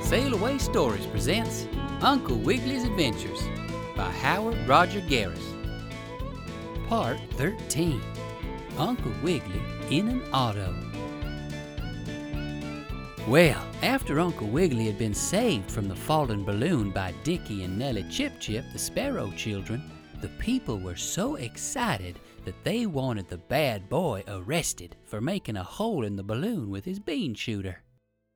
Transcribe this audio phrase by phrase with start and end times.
[0.00, 1.66] Sail Away Stories presents
[2.00, 3.42] Uncle Wiggily's Adventures
[3.96, 5.38] by Howard Roger Garis.
[6.88, 8.00] Part 13
[8.78, 9.60] Uncle Wiggily
[9.90, 10.74] in an Auto.
[13.28, 18.06] Well, after Uncle Wiggily had been saved from the fallen balloon by Dickie and Nellie
[18.10, 19.82] Chip Chip, the Sparrow children,
[20.20, 25.62] the people were so excited that they wanted the bad boy arrested for making a
[25.62, 27.82] hole in the balloon with his bean shooter.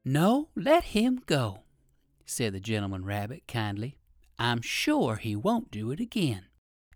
[0.05, 1.63] No, let him go,
[2.27, 3.99] said the gentleman rabbit kindly.
[4.39, 6.47] I'm sure he won't do it again.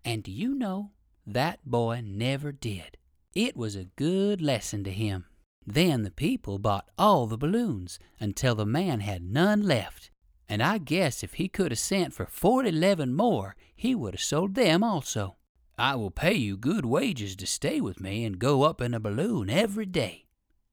[0.03, 0.91] And do you know,
[1.25, 2.97] that boy never did.
[3.33, 5.25] It was a good lesson to him.
[5.65, 10.11] Then the people bought all the balloons until the man had none left.
[10.49, 14.21] And I guess if he could have sent for forty 'leven more, he would have
[14.21, 15.35] sold them also.
[15.77, 18.99] I will pay you good wages to stay with me and go up in a
[18.99, 20.25] balloon every day,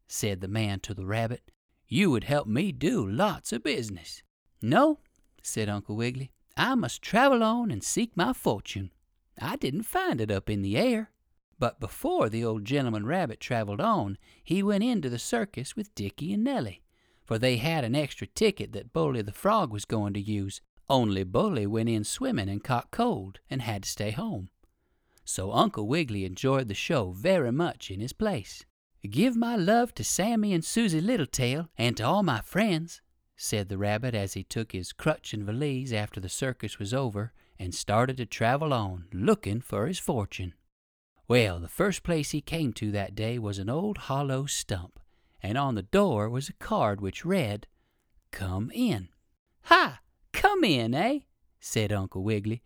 [0.09, 1.51] said the man to the rabbit.
[1.89, 4.23] You would help me do lots of business.
[4.63, 5.01] No,
[5.43, 6.31] said Uncle Wiggily.
[6.57, 8.91] I must travel on and seek my fortune.
[9.41, 11.11] I didn't find it up in the air.
[11.59, 16.33] But before the old gentleman rabbit traveled on, he went into the circus with Dickie
[16.33, 16.83] and Nellie,
[17.25, 20.61] for they had an extra ticket that Bully the Frog was going to use.
[20.89, 24.51] Only Bully went in swimming and caught cold and had to stay home.
[25.25, 28.65] So Uncle Wiggily enjoyed the show very much in his place.
[29.11, 33.03] Give my love to Sammy and Susie Littletail and to all my friends,
[33.37, 37.33] said the rabbit as he took his crutch and valise after the circus was over
[37.59, 40.55] and started to travel on, looking for his fortune.
[41.29, 44.99] Well, the first place he came to that day was an old hollow stump,
[45.43, 47.67] and on the door was a card which read,
[48.31, 49.09] Come in.
[49.65, 50.01] Ha!
[50.33, 51.21] Come in, eh?
[51.61, 52.63] said Uncle Wiggily.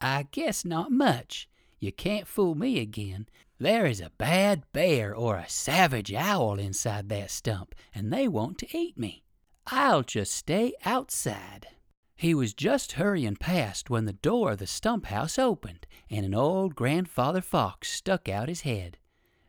[0.00, 1.48] I guess not much.
[1.86, 3.28] You can't fool me again.
[3.60, 8.58] There is a bad bear or a savage owl inside that stump, and they want
[8.58, 9.22] to eat me.
[9.68, 11.68] I'll just stay outside.
[12.16, 16.34] He was just hurrying past when the door of the stump house opened, and an
[16.34, 18.98] old grandfather fox stuck out his head.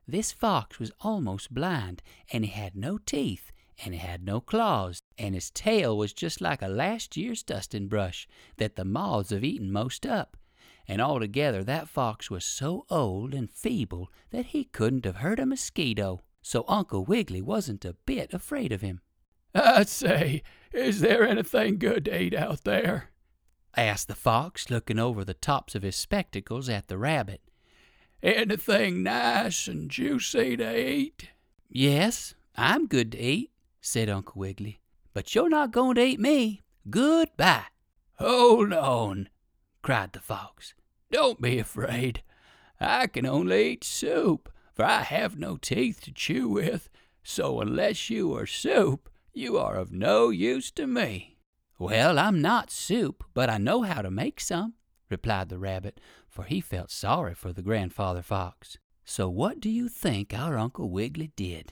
[0.07, 3.51] This fox was almost blind, and he had no teeth,
[3.83, 7.87] and he had no claws, and his tail was just like a last year's dusting
[7.87, 8.27] brush
[8.57, 10.37] that the moths have eaten most up.
[10.87, 15.45] And altogether that fox was so old and feeble that he couldn't have hurt a
[15.45, 19.01] mosquito, so Uncle Wiggily wasn't a bit afraid of him.
[19.53, 23.11] I say, is there anything good to eat out there?
[23.75, 27.41] asked the fox, looking over the tops of his spectacles at the rabbit.
[28.23, 31.29] Anything nice and juicy to eat?
[31.69, 34.81] Yes, I'm good to eat, said Uncle Wiggily.
[35.13, 36.63] But you're not going to eat me.
[36.89, 37.65] Goodbye.
[38.13, 39.29] Hold on,
[39.87, 40.73] cried the fox.
[41.13, 42.21] Don't be afraid.
[42.77, 46.89] I can only eat soup, for I have no teeth to chew with.
[47.23, 51.37] So unless you are soup, you are of no use to me.
[51.79, 54.73] Well, I'm not soup, but I know how to make some,
[55.09, 58.77] replied the rabbit, for he felt sorry for the grandfather fox.
[59.05, 61.71] So what do you think our Uncle Wiggily did?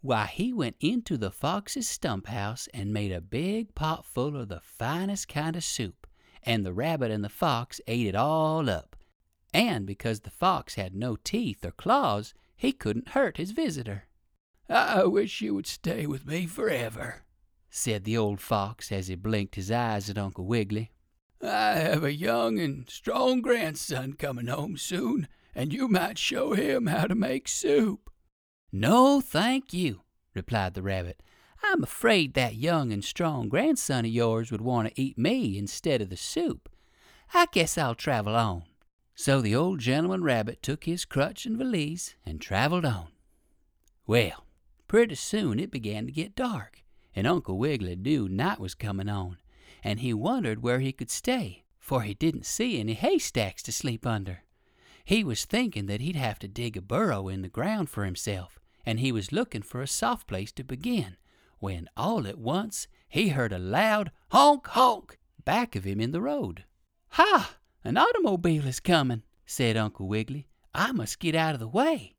[0.00, 4.48] Why, he went into the fox's stump house and made a big pot full of
[4.48, 6.03] the finest kind of soup,
[6.44, 8.96] and the rabbit and the fox ate it all up.
[9.52, 14.04] And because the fox had no teeth or claws, he couldn't hurt his visitor.
[14.68, 17.22] I wish you would stay with me forever,
[17.70, 20.90] said the old fox as he blinked his eyes at Uncle Wiggily.
[21.42, 26.86] I have a young and strong grandson coming home soon, and you might show him
[26.86, 28.10] how to make soup.
[28.72, 30.00] No, thank you,
[30.34, 31.22] replied the rabbit.
[31.64, 36.00] I'm afraid that young and strong grandson of yours would want to eat me instead
[36.00, 36.68] of the soup.
[37.32, 38.64] I guess I'll travel on.
[39.14, 43.08] So the old gentleman rabbit took his crutch and valise and traveled on.
[44.06, 44.44] Well,
[44.86, 46.84] Pretty soon it began to get dark,
[47.16, 49.38] and Uncle Wiggily knew night was coming on,
[49.82, 54.06] and he wondered where he could stay, for he didn't see any haystacks to sleep
[54.06, 54.44] under.
[55.04, 58.60] He was thinking that he'd have to dig a burrow in the ground for himself,
[58.86, 61.16] and he was looking for a soft place to begin,
[61.58, 66.20] when all at once he heard a loud honk honk back of him in the
[66.20, 66.64] road.
[67.10, 67.56] Ha!
[67.84, 70.48] An automobile is coming, said Uncle Wiggily.
[70.74, 72.14] I must get out of the way.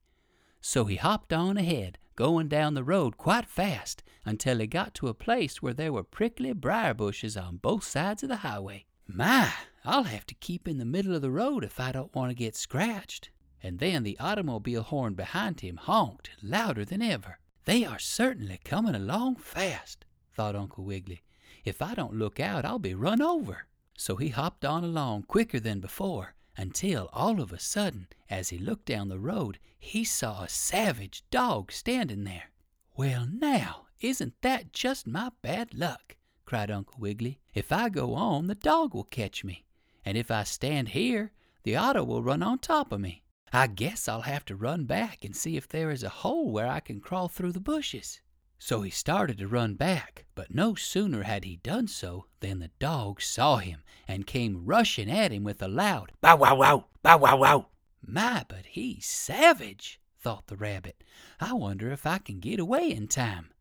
[0.61, 5.07] So he hopped on ahead, going down the road quite fast until he got to
[5.07, 8.85] a place where there were prickly briar bushes on both sides of the highway.
[9.07, 9.51] My,
[9.83, 12.35] I'll have to keep in the middle of the road if I don't want to
[12.35, 13.29] get scratched.
[13.61, 17.39] And then the automobile horn behind him honked louder than ever.
[17.65, 21.23] They are certainly coming along fast, thought Uncle Wiggily.
[21.63, 23.65] If I don't look out, I'll be run over.
[23.97, 28.57] So he hopped on along quicker than before until all of a sudden, as he
[28.57, 32.51] looked down the road, he saw a savage dog standing there.
[32.95, 36.15] Well, now, isn't that just my bad luck?
[36.45, 37.39] cried Uncle Wiggily.
[37.53, 39.65] If I go on, the dog will catch me.
[40.05, 41.31] And if I stand here,
[41.63, 43.23] the otter will run on top of me.
[43.55, 46.67] I guess I'll have to run back and see if there is a hole where
[46.67, 48.19] I can crawl through the bushes.
[48.59, 52.71] So he started to run back, but no sooner had he done so than the
[52.79, 57.17] dog saw him and came rushing at him with a loud bow wow wow, bow
[57.17, 57.67] wow wow.
[58.05, 61.01] My, but he's savage, thought the rabbit.
[61.39, 63.51] I wonder if I can get away in time.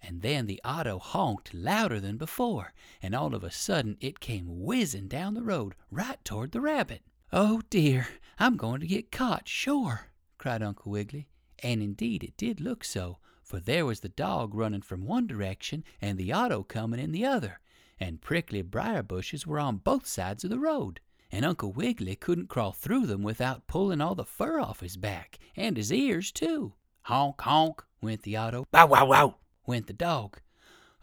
[0.00, 2.72] And then the auto honked louder than before,
[3.02, 7.02] and all of a sudden it came whizzing down the road right toward the rabbit.
[7.32, 8.08] Oh dear,
[8.38, 10.08] I'm going to get caught, sure,
[10.38, 11.28] cried Uncle Wiggily.
[11.62, 15.82] And indeed it did look so, for there was the dog running from one direction
[16.00, 17.60] and the auto coming in the other,
[17.98, 21.00] and prickly briar bushes were on both sides of the road,
[21.32, 25.38] and Uncle Wiggily couldn't crawl through them without pulling all the fur off his back,
[25.56, 26.74] and his ears, too.
[27.02, 28.66] Honk, honk, went the auto.
[28.70, 29.34] Bow, wow, wow,
[29.66, 30.40] went the dog.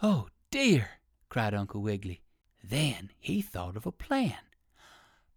[0.01, 0.99] Oh, dear,
[1.29, 2.21] cried Uncle Wiggily.
[2.63, 4.37] Then he thought of a plan.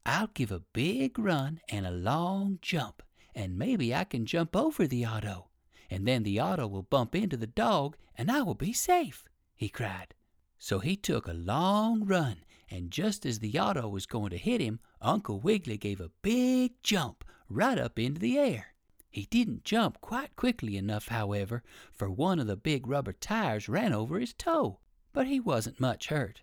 [0.06, 3.02] I'll give a big run and a long jump,
[3.34, 5.50] and maybe I can jump over the auto
[5.90, 9.24] and then the auto will bump into the dog and I will be safe,
[9.54, 10.14] he cried.
[10.58, 12.38] So he took a long run,
[12.70, 16.72] and just as the auto was going to hit him, Uncle Wiggily gave a big
[16.82, 18.74] jump right up into the air.
[19.10, 21.62] He didn't jump quite quickly enough, however,
[21.92, 24.80] for one of the big rubber tires ran over his toe,
[25.12, 26.42] but he wasn't much hurt.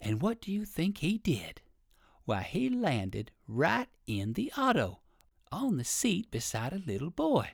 [0.00, 1.60] And what do you think he did?
[2.24, 5.00] Why, he landed right in the auto,
[5.52, 7.50] on the seat beside a little boy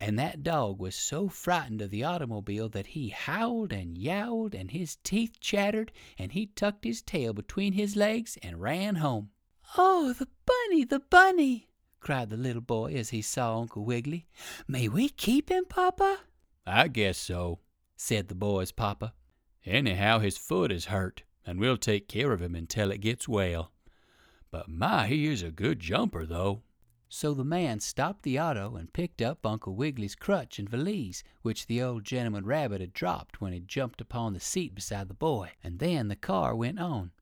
[0.00, 4.70] and that dog was so frightened of the automobile that he howled and yowled and
[4.70, 9.30] his teeth chattered and he tucked his tail between his legs and ran home.
[9.78, 11.68] Oh, the bunny, the bunny!
[12.00, 14.26] cried the little boy as he saw Uncle Wiggily.
[14.68, 16.18] May we keep him, Papa?
[16.66, 17.60] I guess so,
[17.96, 19.14] said the boy's papa.
[19.64, 23.72] Anyhow, his foot is hurt, and we'll take care of him until it gets well.
[24.50, 26.62] But my, he is a good jumper, though.
[27.08, 31.66] So the man stopped the auto and picked up Uncle Wiggily's crutch and valise, which
[31.66, 35.52] the old gentleman rabbit had dropped when he jumped upon the seat beside the boy,
[35.62, 37.12] and then the car went on.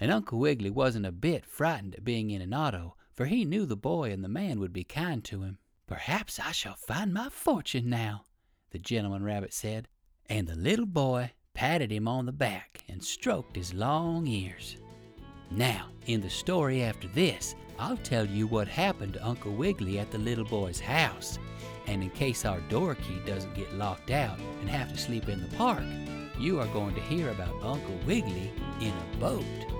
[0.00, 3.66] And Uncle Wiggily wasn't a bit frightened at being in an auto, for he knew
[3.66, 5.58] the boy and the man would be kind to him.
[5.86, 8.24] Perhaps I shall find my fortune now,
[8.70, 9.86] the gentleman rabbit said,
[10.26, 14.76] and the little boy patted him on the back and stroked his long ears.
[15.50, 20.10] Now, in the story after this, I'll tell you what happened to Uncle Wiggily at
[20.10, 21.38] the little boy's house.
[21.86, 25.40] And in case our door key doesn't get locked out and have to sleep in
[25.40, 25.82] the park,
[26.38, 28.50] you are going to hear about Uncle Wiggily
[28.80, 29.71] in a boat.